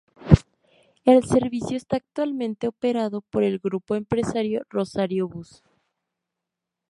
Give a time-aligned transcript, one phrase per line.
[1.05, 5.61] El servicio está actualmente operado por el grupo empresario Rosario Bus.